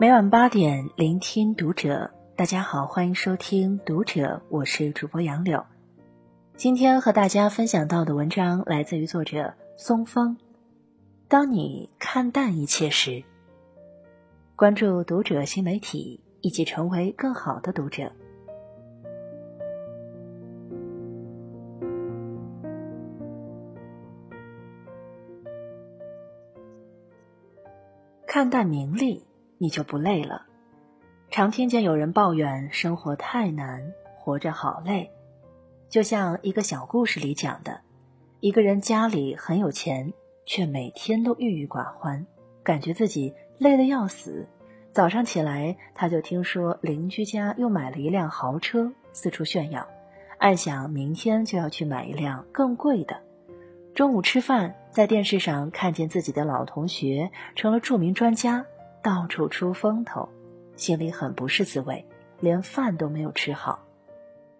[0.00, 2.10] 每晚八点，聆听读者。
[2.34, 5.62] 大家好，欢迎收听《读者》，我是主播杨柳。
[6.56, 10.38] 今天和大家分享到的文章来自于作者松风。
[11.28, 13.22] 当你看淡一切时，
[14.56, 18.10] 关注《读者》新媒体，一起成为更好的读者。
[28.26, 29.26] 看淡名利，
[29.62, 30.46] 你就不累了。
[31.30, 35.10] 常听见有人抱怨生活太难，活着好累。
[35.90, 37.82] 就像一个小故事里讲的，
[38.40, 40.14] 一个人家里很有钱，
[40.46, 42.26] 却每天都郁郁寡欢，
[42.62, 44.48] 感觉自己累得要死。
[44.92, 49.86] 早上起来，他就听说邻居家又买了一辆豪车，四处炫耀，
[50.38, 53.20] 暗想明天就要去买一辆更贵的。
[53.94, 58.64] 中午吃饭，在电视上看见自己的老同学成了著名专家，
[59.02, 60.28] 到处出风头。
[60.76, 62.06] 心里很不是滋味，
[62.40, 63.86] 连饭都没有吃好。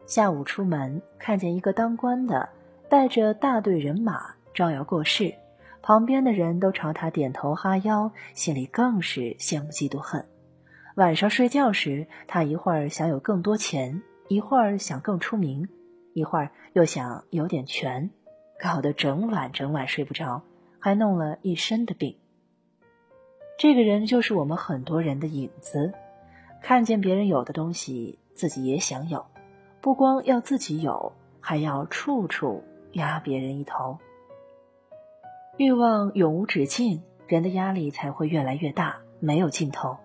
[0.07, 2.49] 下午出门，看见一个当官的
[2.89, 5.35] 带着大队人马招摇过市，
[5.81, 10.27] 旁边的人都朝他点头哈腰，心里更是羡慕嫉妒恨。
[10.97, 15.69] 晚上睡觉时，他一会儿想有更多钱，一会儿想更出名，
[16.13, 18.11] 一会儿又想有点权，
[18.61, 20.43] 搞得整晚整晚睡不着，
[20.79, 22.19] 还弄了一身的病。
[23.61, 25.93] 这个人就是我们很多人的影子。
[26.63, 29.27] 看见别人有的东西，自己也想有，
[29.83, 33.99] 不光要自己有，还要处处压别人一头。
[35.59, 39.99] 欲望永无止境，人的压力才会越来越大，没有尽头。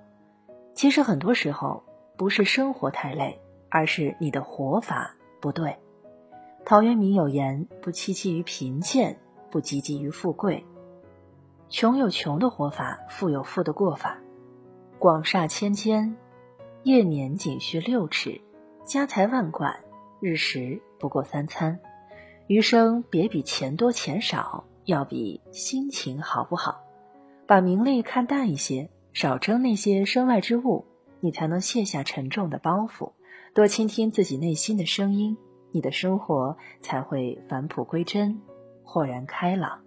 [0.73, 1.81] 其实很多时候
[2.17, 3.39] 不是生活太累，
[3.69, 5.77] 而是你的活法不对。
[6.65, 9.17] 陶渊明有言：“不戚戚于贫贱，
[9.49, 10.65] 不汲汲于富贵。”
[11.75, 14.17] 穷有穷的活法，富有富的过法，
[14.97, 16.15] 广厦千间。
[16.83, 18.39] 夜年仅需六尺，
[18.85, 19.75] 家财万贯，
[20.21, 21.77] 日食不过三餐。
[22.47, 26.79] 余生别比钱多钱少，要比心情好不好。
[27.45, 30.85] 把名利看淡一些，少争那些身外之物，
[31.19, 33.11] 你才能卸下沉重的包袱。
[33.53, 35.35] 多倾听自己内心的声音，
[35.73, 38.39] 你的生活才会返璞归真，
[38.85, 39.81] 豁然开朗。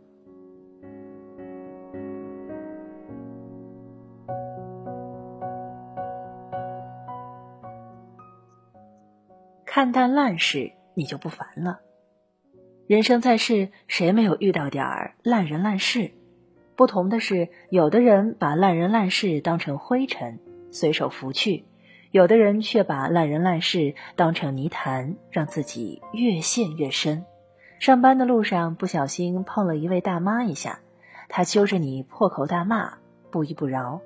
[9.78, 11.78] 看淡烂事，你就不烦了。
[12.89, 16.11] 人生在世，谁没有遇到点儿烂人烂事？
[16.75, 20.41] 不同的是，有的人把烂人烂事当成灰尘，
[20.72, 21.62] 随手拂去；
[22.11, 27.25] 有的人却把烂人烂事当成泥潭，让自己越陷越深。
[27.78, 30.81] 上班的路上不小心碰了一位大妈一下，
[31.28, 32.94] 她揪着你破口大骂，
[33.31, 34.00] 不依不饶；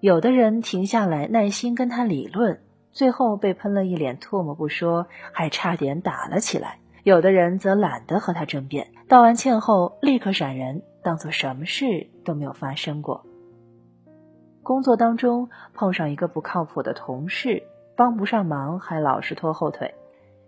[0.00, 2.60] 有的人停下来耐心跟他理论。
[2.96, 6.78] 最后被喷了一脸唾沫不说，还差点打了起来。
[7.02, 13.22] 有的人则懒得和他争辩，道完歉后立刻闪人，当做什么事都没有发生过。
[14.62, 17.62] 工作当中碰上一个不靠谱的同事，
[17.96, 19.94] 帮不上忙还老是拖后腿。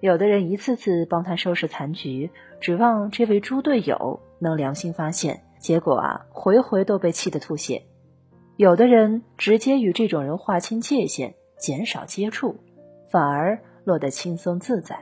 [0.00, 2.30] 有的人一次次帮他收拾残局，
[2.60, 7.82] 指望这位猪队友能良心发现，结果啊，回回都被气得吐血。
[8.56, 11.34] 有的人直接与这种人划清界限。
[11.58, 12.56] 减少接触，
[13.10, 14.98] 反而落得轻松自在。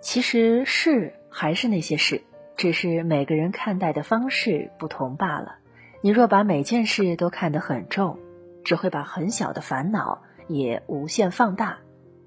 [0.00, 2.22] 其实事还是那些事，
[2.56, 5.56] 只是每个人看待的方式不同罢了。
[6.02, 8.18] 你若把每件事都看得很重，
[8.64, 11.78] 只会把很小的烦恼也无限放大，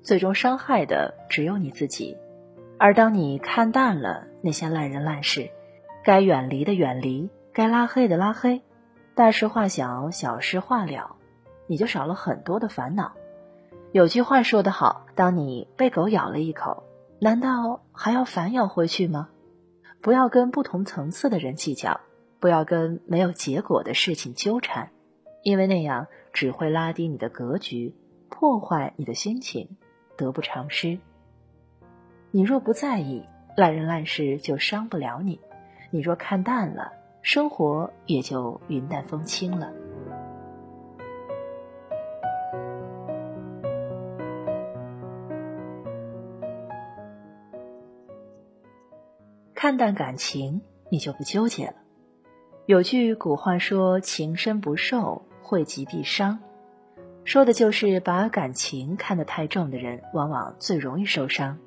[0.04, 2.16] 最终伤害的只有你自己。
[2.78, 5.50] 而当你看淡了那些烂人烂事，
[6.04, 8.62] 该远离的远离，该拉黑的拉黑，
[9.16, 11.16] 大事化小，小事化了。
[11.68, 13.14] 你就少了很多的烦恼。
[13.92, 16.84] 有句话说得好：“当你被狗咬了一口，
[17.20, 19.30] 难道还要反咬回去吗？”
[20.02, 22.02] 不要跟不同层次的人计较，
[22.42, 24.90] 不要跟没有结果的事情纠缠，
[25.44, 27.96] 因为那样只会拉低你的格局，
[28.30, 29.78] 破坏你的心情，
[30.18, 31.00] 得不偿失。
[32.32, 33.24] 你若不在意
[33.56, 35.40] 烂人烂事，就伤不了你；
[35.90, 39.72] 你若看淡了，生活也就云淡风轻了。
[49.64, 51.76] 看淡感情，你就不纠结了。
[52.66, 56.38] 有句古话说：“情深不寿，惠及必伤。”
[57.24, 61.58] 说的就是把感情看得太重的人，往往最容易受伤。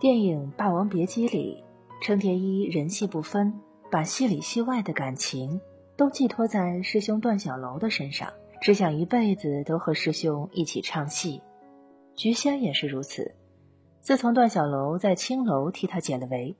[0.00, 1.62] 电影《霸王别姬》里，
[2.02, 3.54] 程蝶衣人戏不分，
[3.88, 5.60] 把戏里戏外的感情
[5.96, 11.40] 都寄托在师兄段小楼的身上，只想一辈子都和师兄一起唱戏。
[12.16, 13.36] 菊仙也是如此。
[14.00, 16.56] 自从段小楼在青楼替他解了围，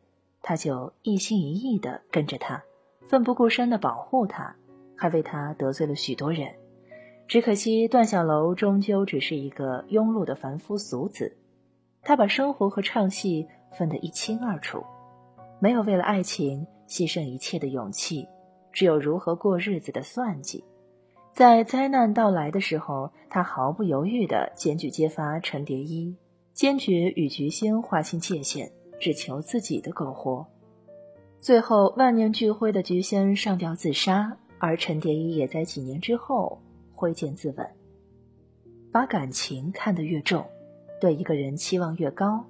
[0.48, 2.62] 他就一心一意地跟着他，
[3.08, 4.54] 奋不顾身地保护他，
[4.96, 6.54] 还为他得罪了许多人。
[7.26, 11.36] 只可惜段小楼终究只是一个庸碌的凡夫俗子，
[12.00, 14.84] 他把生活和唱戏分得一清二楚，
[15.58, 18.28] 没有为了爱情牺牲一切的勇气，
[18.70, 20.62] 只有如何过日子的算计。
[21.32, 26.16] 在灾难到来的时候，他毫不犹豫地检举揭发陈蝶衣，
[26.52, 28.70] 坚决与菊仙划清界限，
[29.00, 30.46] 只求自己的苟活。
[31.40, 36.60] 最后，万念俱灰的菊仙上吊自杀，而陈蝶衣也在几年之后
[36.94, 37.68] 挥剑自刎。
[38.92, 40.44] 把感情看得越重，
[41.00, 42.44] 对一个人期望越高，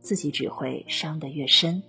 [0.00, 1.82] 自己只会伤得越深。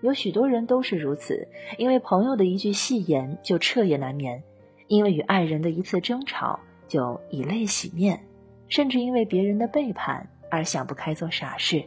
[0.00, 1.46] 有许多人都是如此，
[1.78, 4.42] 因为朋友的一句戏言就彻夜难眠。
[4.88, 8.22] 因为与爱人的一次争吵就以泪洗面，
[8.68, 11.82] 甚至因为别人的背叛而想不开做傻事。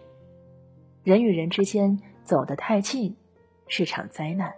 [1.05, 3.15] 人与人之间走得太近，
[3.67, 4.51] 是场灾难。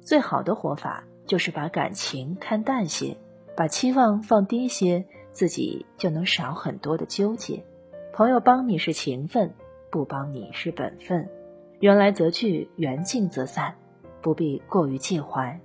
[0.00, 3.16] 最好的活法就是把感情看淡些，
[3.56, 7.64] 把期望放低些，自己就能少很多的纠结。
[8.12, 9.54] 朋友帮你是情分，
[9.92, 11.28] 不帮你是本分。
[11.78, 13.72] 缘来则聚，缘尽则散，
[14.20, 15.60] 不必过于介怀。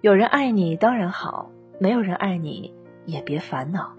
[0.00, 1.50] 有人爱你当然好，
[1.80, 2.72] 没有人爱你
[3.04, 3.92] 也别烦恼。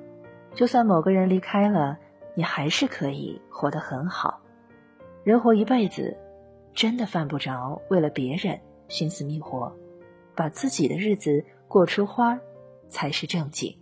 [0.56, 1.98] 就算某个人离开了，
[2.36, 4.41] 你还是可以活得很好。
[5.24, 6.18] 人活一辈子，
[6.74, 9.72] 真的犯不着为了别人寻死觅活，
[10.36, 12.40] 把自己的日子过出花儿
[12.90, 13.78] 才是正经。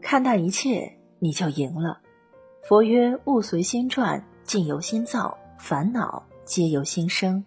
[0.00, 2.00] 看淡一切，你就赢了。
[2.64, 7.44] 佛曰：“物随心转，境由心造，烦恼皆由心生。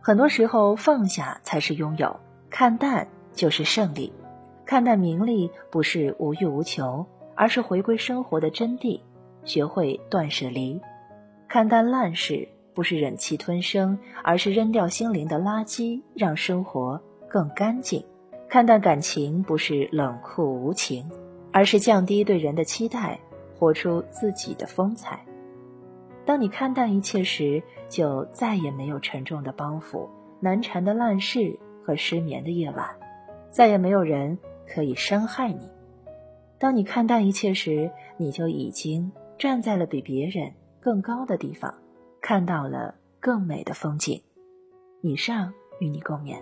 [0.00, 2.18] 很多时候，放下才是拥有，
[2.48, 4.12] 看淡就是胜利。
[4.64, 7.04] 看淡名利，不是无欲无求，
[7.34, 9.00] 而是回归生活的真谛，
[9.44, 10.80] 学会断舍离。
[11.48, 18.04] 看淡烂事，不是忍气吞声，而是扔掉心灵的垃圾，让生活更干净。
[18.48, 21.10] 看淡感情，不是冷酷无情，
[21.52, 23.18] 而是降低对人的期待。”
[23.60, 25.22] 活出自己的风采。
[26.24, 30.08] 当你看淡一切时，就再也没有沉重的包袱、
[30.40, 32.88] 难缠的烂事和失眠的夜晚，
[33.50, 35.68] 再也没有人可以伤害你。
[36.58, 41.74] 当你看淡一切时，你就已经站在了比别人更高的地方，
[42.20, 44.22] 看到了更美的风景。
[45.02, 46.36] 以上与你共勉。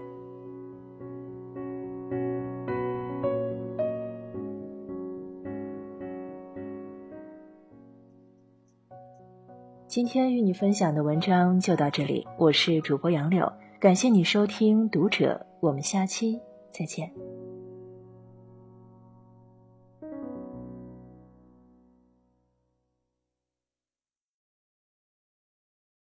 [9.87, 13.51] 今天与你分享的文章就到这里，我是主播杨柳，
[13.81, 16.39] 感谢你收听《读者》，我们下期
[16.71, 17.28] 再见。